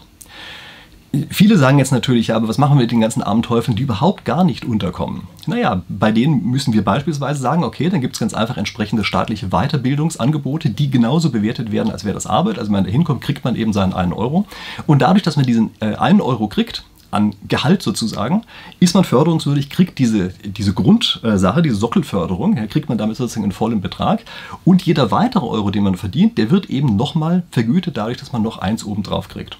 [1.29, 3.83] Viele sagen jetzt natürlich, ja, aber was machen wir mit den ganzen armen Teufeln, die
[3.83, 5.23] überhaupt gar nicht unterkommen?
[5.45, 9.49] Naja, bei denen müssen wir beispielsweise sagen, okay, dann gibt es ganz einfach entsprechende staatliche
[9.49, 12.57] Weiterbildungsangebote, die genauso bewertet werden, als wäre das Arbeit.
[12.57, 14.45] Also wenn man da hinkommt, kriegt man eben seinen einen Euro.
[14.87, 18.43] Und dadurch, dass man diesen äh, einen Euro kriegt, an Gehalt sozusagen,
[18.79, 23.81] ist man förderungswürdig, kriegt diese, diese Grundsache, diese Sockelförderung, kriegt man damit sozusagen einen vollen
[23.81, 24.23] Betrag.
[24.63, 28.41] Und jeder weitere Euro, den man verdient, der wird eben nochmal vergütet, dadurch, dass man
[28.41, 29.57] noch eins oben drauf kriegt.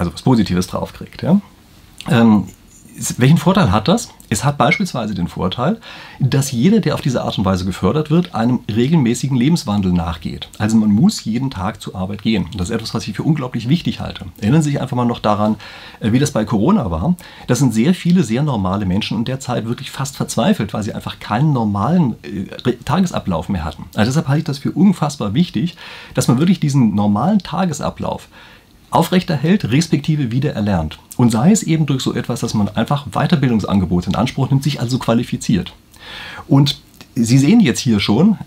[0.00, 1.22] Also was Positives drauf kriegt.
[1.22, 1.40] Ja.
[2.08, 2.46] Ähm,
[3.18, 4.08] welchen Vorteil hat das?
[4.30, 5.78] Es hat beispielsweise den Vorteil,
[6.20, 10.48] dass jeder, der auf diese Art und Weise gefördert wird, einem regelmäßigen Lebenswandel nachgeht.
[10.58, 12.46] Also man muss jeden Tag zur Arbeit gehen.
[12.56, 14.24] das ist etwas, was ich für unglaublich wichtig halte.
[14.40, 15.56] Erinnern Sie sich einfach mal noch daran,
[16.00, 17.14] äh, wie das bei Corona war.
[17.46, 20.94] Das sind sehr viele sehr normale Menschen in der Zeit wirklich fast verzweifelt, weil sie
[20.94, 23.84] einfach keinen normalen äh, Tagesablauf mehr hatten.
[23.94, 25.76] Also deshalb halte ich das für unfassbar wichtig,
[26.14, 28.28] dass man wirklich diesen normalen Tagesablauf
[28.90, 30.98] aufrechterhält, respektive wieder erlernt.
[31.16, 34.80] Und sei es eben durch so etwas, dass man einfach Weiterbildungsangebote in Anspruch nimmt, sich
[34.80, 35.72] also qualifiziert.
[36.48, 36.80] Und
[37.14, 38.38] Sie sehen jetzt hier schon,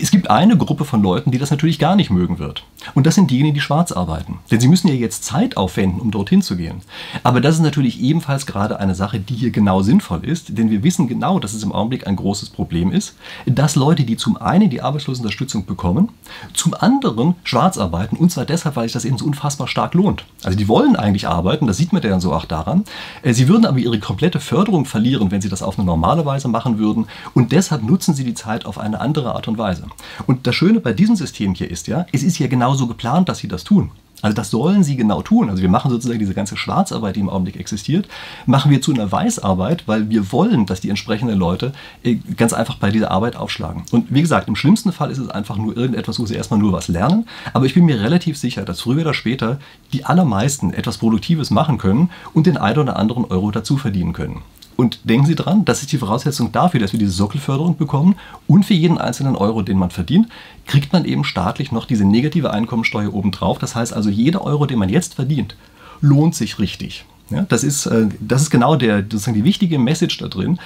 [0.00, 2.64] es gibt eine Gruppe von Leuten, die das natürlich gar nicht mögen wird.
[2.94, 4.38] Und das sind diejenigen, die schwarz arbeiten.
[4.50, 6.82] Denn sie müssen ja jetzt Zeit aufwenden, um dorthin zu gehen.
[7.22, 10.56] Aber das ist natürlich ebenfalls gerade eine Sache, die hier genau sinnvoll ist.
[10.56, 14.16] Denn wir wissen genau, dass es im Augenblick ein großes Problem ist, dass Leute, die
[14.16, 16.10] zum einen die Arbeitslosenunterstützung bekommen,
[16.54, 18.16] zum anderen schwarz arbeiten.
[18.16, 20.24] Und zwar deshalb, weil sich das eben so unfassbar stark lohnt.
[20.44, 22.84] Also die wollen eigentlich arbeiten, das sieht man ja dann so auch daran.
[23.22, 26.48] Äh, sie würden aber ihre komplette Förderung verlieren, wenn sie das auf eine normale Weise
[26.48, 27.06] machen würden.
[27.34, 29.85] Und deshalb nutzen sie die Zeit auf eine andere Art und Weise.
[30.26, 33.38] Und das Schöne bei diesem System hier ist ja, es ist ja genauso geplant, dass
[33.38, 33.90] sie das tun.
[34.22, 35.50] Also das sollen sie genau tun.
[35.50, 38.08] Also wir machen sozusagen diese ganze Schwarzarbeit, die im Augenblick existiert,
[38.46, 41.72] machen wir zu einer Weißarbeit, weil wir wollen, dass die entsprechenden Leute
[42.02, 43.82] äh, ganz einfach bei dieser Arbeit aufschlagen.
[43.92, 46.72] Und wie gesagt, im schlimmsten Fall ist es einfach nur irgendetwas, wo sie erstmal nur
[46.72, 47.28] was lernen.
[47.52, 49.58] Aber ich bin mir relativ sicher, dass früher oder später
[49.92, 54.42] die allermeisten etwas Produktives machen können und den einen oder anderen Euro dazu verdienen können.
[54.76, 58.16] Und denken Sie dran, das ist die Voraussetzung dafür, dass wir diese Sockelförderung bekommen.
[58.46, 60.28] Und für jeden einzelnen Euro, den man verdient,
[60.66, 63.58] kriegt man eben staatlich noch diese negative Einkommensteuer obendrauf.
[63.58, 65.56] Das heißt also, jeder Euro, den man jetzt verdient,
[66.00, 67.06] lohnt sich richtig.
[67.30, 70.58] Ja, das, ist, äh, das ist genau der, sozusagen die wichtige Message da drin.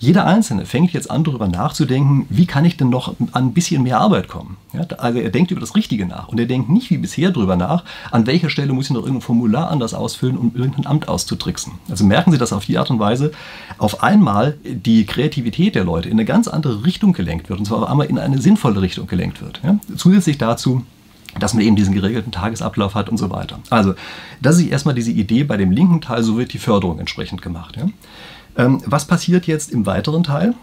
[0.00, 3.82] Jeder Einzelne fängt jetzt an, darüber nachzudenken, wie kann ich denn noch an ein bisschen
[3.82, 4.56] mehr Arbeit kommen.
[4.72, 7.54] Ja, also er denkt über das Richtige nach und er denkt nicht wie bisher darüber
[7.54, 11.74] nach, an welcher Stelle muss ich noch irgendein Formular anders ausfüllen, um irgendein Amt auszutricksen.
[11.90, 13.32] Also merken Sie, dass auf die Art und Weise
[13.76, 17.82] auf einmal die Kreativität der Leute in eine ganz andere Richtung gelenkt wird und zwar
[17.82, 19.60] auf einmal in eine sinnvolle Richtung gelenkt wird.
[19.62, 19.78] Ja.
[19.96, 20.82] Zusätzlich dazu
[21.38, 23.60] dass man eben diesen geregelten Tagesablauf hat und so weiter.
[23.70, 23.94] Also,
[24.42, 27.76] das ist erstmal diese Idee bei dem linken Teil, so wird die Förderung entsprechend gemacht.
[27.76, 27.86] Ja.
[28.56, 30.54] Ähm, was passiert jetzt im weiteren Teil?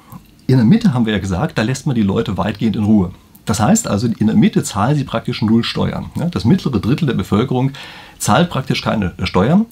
[0.47, 3.11] In der Mitte haben wir ja gesagt, da lässt man die Leute weitgehend in Ruhe.
[3.45, 6.11] Das heißt also, in der Mitte zahlen sie praktisch null Steuern.
[6.31, 7.71] Das mittlere Drittel der Bevölkerung
[8.17, 9.65] zahlt praktisch keine Steuern.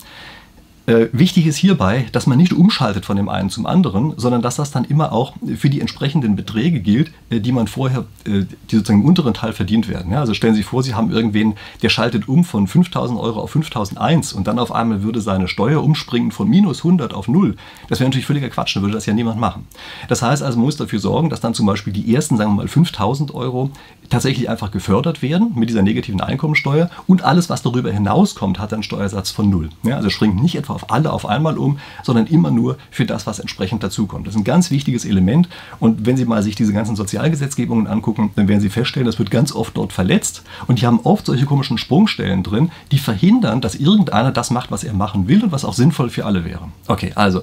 [0.88, 4.58] Äh, wichtig ist hierbei, dass man nicht umschaltet von dem einen zum anderen, sondern dass
[4.58, 8.76] das dann immer auch für die entsprechenden Beträge gilt, äh, die man vorher, äh, die
[8.76, 10.12] sozusagen im unteren Teil verdient werden.
[10.12, 13.42] Ja, also stellen Sie sich vor, Sie haben irgendwen, der schaltet um von 5000 Euro
[13.42, 17.56] auf 5001 und dann auf einmal würde seine Steuer umspringen von minus 100 auf 0.
[17.90, 19.68] Das wäre natürlich völliger Quatsch, dann würde das ja niemand machen.
[20.08, 22.58] Das heißt also, man muss dafür sorgen, dass dann zum Beispiel die ersten, sagen wir
[22.58, 23.72] mal 5000 Euro
[24.10, 28.84] tatsächlich einfach gefördert werden mit dieser negativen Einkommensteuer und alles, was darüber hinauskommt, hat einen
[28.84, 29.70] Steuersatz von 0.
[29.82, 33.26] Ja, also springt nicht etwa auf alle auf einmal um, sondern immer nur für das,
[33.26, 34.28] was entsprechend dazukommt.
[34.28, 35.50] Das ist ein ganz wichtiges Element.
[35.80, 39.32] Und wenn Sie mal sich diese ganzen Sozialgesetzgebungen angucken, dann werden Sie feststellen, das wird
[39.32, 40.44] ganz oft dort verletzt.
[40.68, 44.84] Und die haben oft solche komischen Sprungstellen drin, die verhindern, dass irgendeiner das macht, was
[44.84, 46.68] er machen will und was auch sinnvoll für alle wäre.
[46.88, 47.42] Okay, also,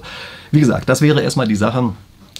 [0.51, 1.93] wie gesagt, das wäre erstmal die Sache,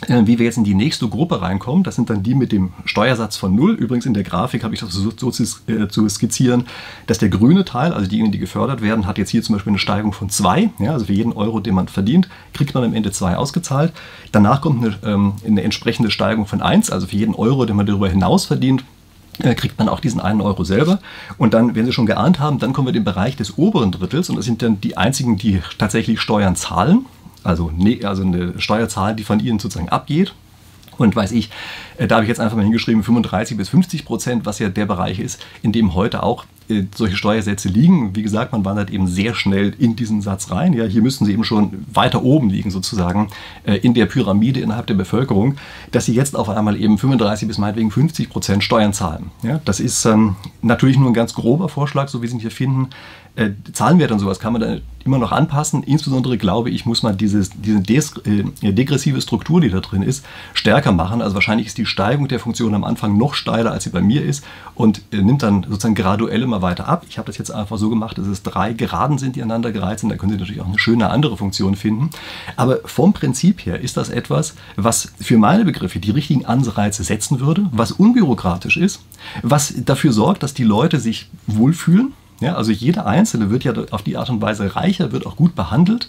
[0.08, 1.84] wie wir jetzt in die nächste Gruppe reinkommen.
[1.84, 3.74] Das sind dann die mit dem Steuersatz von 0.
[3.74, 5.30] Übrigens in der Grafik habe ich das versucht so
[5.68, 6.66] äh, zu skizzieren,
[7.08, 9.80] dass der grüne Teil, also diejenigen, die gefördert werden, hat jetzt hier zum Beispiel eine
[9.80, 10.72] Steigung von 2.
[10.80, 13.94] Ja, also für jeden Euro, den man verdient, kriegt man am Ende 2 ausgezahlt.
[14.32, 17.86] Danach kommt eine, ähm, eine entsprechende Steigung von 1, also für jeden Euro, den man
[17.86, 18.84] darüber hinaus verdient,
[19.40, 21.00] äh, kriegt man auch diesen einen Euro selber.
[21.38, 23.92] Und dann, wenn Sie schon geahnt haben, dann kommen wir in den Bereich des oberen
[23.92, 27.06] Drittels und das sind dann die einzigen, die tatsächlich Steuern zahlen
[27.44, 27.72] also,
[28.04, 30.34] also eine Steuerzahl, die von Ihnen sozusagen abgeht.
[30.98, 31.50] Und weiß ich,
[31.98, 34.86] äh, da habe ich jetzt einfach mal hingeschrieben 35 bis 50 Prozent, was ja der
[34.86, 38.16] Bereich ist, in dem heute auch äh, solche Steuersätze liegen.
[38.16, 40.74] Wie gesagt, man wandert eben sehr schnell in diesen Satz rein.
[40.74, 43.30] Ja, hier müssten sie eben schon weiter oben liegen, sozusagen,
[43.66, 45.56] äh, in der Pyramide innerhalb der Bevölkerung,
[45.92, 49.32] dass sie jetzt auf einmal eben 35 bis meinetwegen 50 Prozent Steuern zahlen.
[49.42, 52.52] Ja, das ist ähm, natürlich nur ein ganz grober Vorschlag, so wie Sie ihn hier
[52.52, 52.90] finden.
[53.36, 55.84] Äh, Zahlenwerte und sowas kann man dann immer noch anpassen.
[55.84, 60.26] Insbesondere glaube ich, muss man dieses, diese des, äh, degressive Struktur, die da drin ist,
[60.54, 61.22] stärker machen.
[61.22, 64.24] Also wahrscheinlich ist die Steigung der Funktion am Anfang noch steiler, als sie bei mir
[64.24, 64.44] ist
[64.76, 67.06] und äh, nimmt dann sozusagen graduell immer weiter ab.
[67.10, 70.00] Ich habe das jetzt einfach so gemacht, dass es drei Geraden sind, die aneinander gereiht
[70.00, 70.10] sind.
[70.10, 72.10] Da können Sie natürlich auch eine schöne andere Funktion finden.
[72.56, 77.40] Aber vom Prinzip her ist das etwas, was für meine Begriffe die richtigen Anreize setzen
[77.40, 79.02] würde, was unbürokratisch ist,
[79.42, 84.04] was dafür sorgt, dass die Leute sich wohlfühlen ja, also jeder Einzelne wird ja auf
[84.04, 86.08] die Art und Weise reicher, wird auch gut behandelt.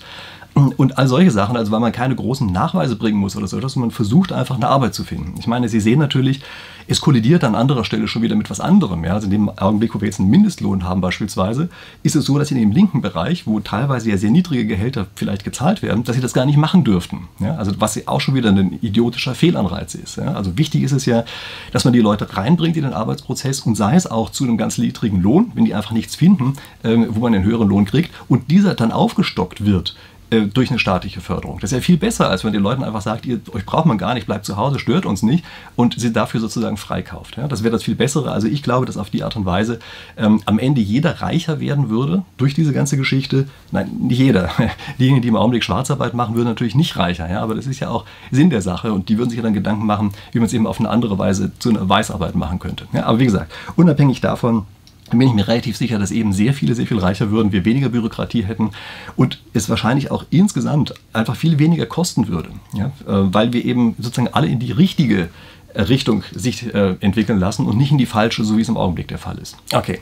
[0.54, 3.74] Und all solche Sachen, also weil man keine großen Nachweise bringen muss oder so, dass
[3.74, 5.34] man versucht einfach eine Arbeit zu finden.
[5.38, 6.42] Ich meine, Sie sehen natürlich,
[6.86, 9.04] es kollidiert an anderer Stelle schon wieder mit was anderem.
[9.04, 9.14] Ja?
[9.14, 11.70] Also in dem Augenblick, wo wir jetzt einen Mindestlohn haben beispielsweise,
[12.02, 15.44] ist es so, dass in dem linken Bereich, wo teilweise ja sehr niedrige Gehälter vielleicht
[15.44, 17.28] gezahlt werden, dass sie das gar nicht machen dürften.
[17.40, 17.56] Ja?
[17.56, 20.16] Also was auch schon wieder ein idiotischer Fehlanreiz ist.
[20.16, 20.34] Ja?
[20.34, 21.24] Also wichtig ist es ja,
[21.72, 24.78] dass man die Leute reinbringt in den Arbeitsprozess und sei es auch zu einem ganz
[24.78, 28.50] niedrigen Lohn, wenn die einfach nichts finden, ähm, wo man einen höheren Lohn kriegt und
[28.50, 29.96] dieser dann aufgestockt wird
[30.30, 31.58] durch eine staatliche Förderung.
[31.60, 33.98] Das ist ja viel besser, als wenn den Leuten einfach sagt, ihr, euch braucht man
[33.98, 35.44] gar nicht, bleibt zu Hause, stört uns nicht
[35.76, 37.36] und sie dafür sozusagen freikauft.
[37.36, 38.32] Ja, das wäre das viel Bessere.
[38.32, 39.78] Also ich glaube, dass auf die Art und Weise
[40.16, 43.48] ähm, am Ende jeder reicher werden würde durch diese ganze Geschichte.
[43.70, 44.50] Nein, nicht jeder.
[44.98, 47.30] Diejenigen, die im Augenblick Schwarzarbeit machen, würden natürlich nicht reicher.
[47.30, 49.54] Ja, aber das ist ja auch Sinn der Sache und die würden sich ja dann
[49.54, 52.86] Gedanken machen, wie man es eben auf eine andere Weise zu einer Weißarbeit machen könnte.
[52.92, 54.66] Ja, aber wie gesagt, unabhängig davon,
[55.10, 57.88] bin ich mir relativ sicher, dass eben sehr viele sehr viel reicher würden, wir weniger
[57.88, 58.70] Bürokratie hätten
[59.16, 62.86] und es wahrscheinlich auch insgesamt einfach viel weniger kosten würde, ja?
[63.06, 65.28] Äh, weil wir eben sozusagen alle in die richtige
[65.74, 68.76] äh, Richtung sich äh, entwickeln lassen und nicht in die falsche, so wie es im
[68.76, 69.56] Augenblick der Fall ist.
[69.72, 70.00] Okay.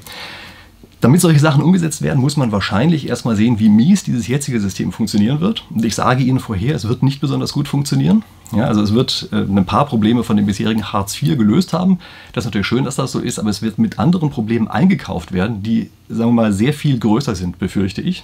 [1.03, 4.93] Damit solche Sachen umgesetzt werden, muss man wahrscheinlich erstmal sehen, wie mies dieses jetzige System
[4.93, 5.65] funktionieren wird.
[5.69, 8.23] Und ich sage Ihnen vorher, es wird nicht besonders gut funktionieren.
[8.55, 11.99] Ja, also es wird äh, ein paar Probleme von dem bisherigen Hartz IV gelöst haben.
[12.33, 15.33] Das ist natürlich schön, dass das so ist, aber es wird mit anderen Problemen eingekauft
[15.33, 18.23] werden, die, sagen wir mal, sehr viel größer sind, befürchte ich.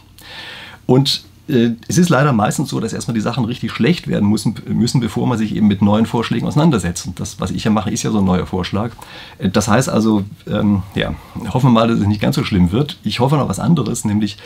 [0.87, 5.01] Und es ist leider meistens so, dass erstmal die Sachen richtig schlecht werden müssen, müssen,
[5.01, 7.07] bevor man sich eben mit neuen Vorschlägen auseinandersetzt.
[7.07, 8.93] Und das, was ich ja mache, ist ja so ein neuer Vorschlag.
[9.39, 11.15] Äh, das heißt also, ähm, ja,
[11.53, 12.99] hoffen wir mal, dass es nicht ganz so schlimm wird.
[13.03, 14.37] Ich hoffe noch was anderes, nämlich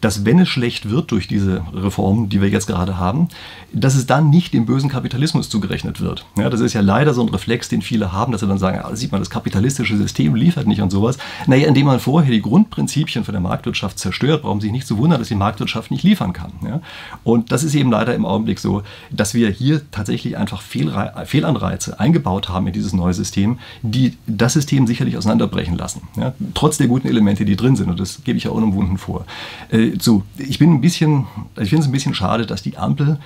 [0.00, 3.28] dass wenn es schlecht wird durch diese Reformen, die wir jetzt gerade haben,
[3.72, 6.24] dass es dann nicht dem bösen Kapitalismus zugerechnet wird.
[6.36, 8.78] Ja, das ist ja leider so ein Reflex, den viele haben, dass sie dann sagen,
[8.82, 11.18] ja, sieht man, das kapitalistische System liefert nicht und sowas.
[11.46, 14.98] Naja, indem man vorher die Grundprinzipien von der Marktwirtschaft zerstört, brauchen Sie sich nicht zu
[14.98, 16.52] wundern, dass die Marktwirtschaft nicht liefern kann.
[16.64, 16.80] Ja?
[17.24, 22.00] Und das ist eben leider im Augenblick so, dass wir hier tatsächlich einfach Fehlre Fehlanreize
[22.00, 26.02] eingebaut haben in dieses neue System, die das System sicherlich auseinanderbrechen lassen.
[26.16, 26.34] Ja?
[26.54, 27.90] Trotz der guten Elemente, die drin sind.
[27.90, 29.24] Und das gebe ich ja unumwunden vor.
[29.70, 31.26] Äh, so, ich bin ein bisschen,
[31.58, 33.18] ich finde es ein bisschen schade, dass die Ampel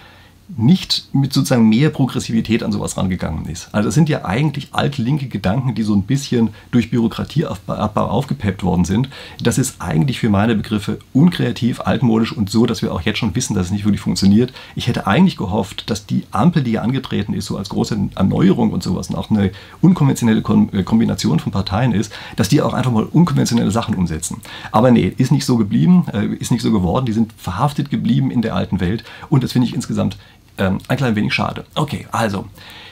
[0.56, 3.68] nicht mit sozusagen mehr Progressivität an sowas rangegangen ist.
[3.72, 8.84] Also das sind ja eigentlich altlinke Gedanken, die so ein bisschen durch Bürokratieabbau aufgepeppt worden
[8.84, 9.08] sind.
[9.42, 13.34] Das ist eigentlich für meine Begriffe unkreativ, altmodisch und so, dass wir auch jetzt schon
[13.34, 14.52] wissen, dass es nicht wirklich funktioniert.
[14.76, 18.70] Ich hätte eigentlich gehofft, dass die Ampel, die ja angetreten ist, so als große Erneuerung
[18.70, 22.92] und sowas und auch eine unkonventionelle äh, Kombination von Parteien ist, dass die auch einfach
[22.92, 24.42] mal unkonventionelle Sachen umsetzen.
[24.72, 27.06] Aber nee, ist nicht so geblieben, äh, ist nicht so geworden.
[27.06, 30.18] Die sind verhaftet geblieben in der alten Welt und das finde ich insgesamt
[30.58, 31.64] ähm, ein klein wenig schade.
[31.74, 32.46] Okay, also,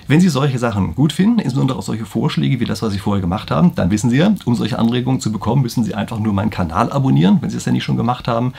[0.08, 3.20] wenn Sie solche Sachen gut finden, insbesondere auch solche Vorschläge wie das, was Sie vorher
[3.20, 6.32] gemacht haben, dann wissen Sie ja, um solche Anregungen zu bekommen, müssen Sie einfach nur
[6.32, 8.52] meinen Kanal abonnieren, wenn Sie es ja nicht schon gemacht haben,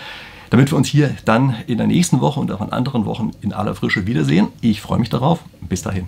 [0.49, 3.53] damit wir uns hier dann in der nächsten Woche und auch in anderen Wochen in
[3.53, 4.47] aller Frische wiedersehen.
[4.61, 5.39] Ich freue mich darauf.
[5.61, 6.07] Bis dahin.